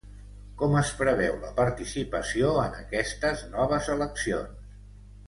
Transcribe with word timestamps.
Com 0.59 0.77
es 0.79 0.93
preveu 1.01 1.35
la 1.43 1.51
participació 1.59 2.49
en 2.63 2.79
aquestes 2.79 3.45
noves 3.53 3.91
eleccions? 3.97 4.73